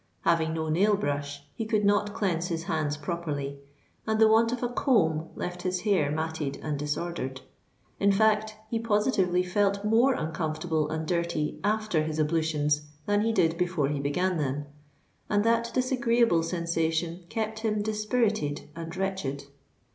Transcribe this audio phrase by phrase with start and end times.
[0.21, 3.59] Having no nail brush, he could not cleanse his hands properly;
[4.07, 7.41] and the want of a comb left his hair matted and disordered.
[7.99, 13.59] In fact, he positively felt more uncomfortable and dirty after his ablutions than he did
[13.59, 14.65] before he began them;
[15.29, 19.43] and that disagreeable sensation kept him dispirited and wretched.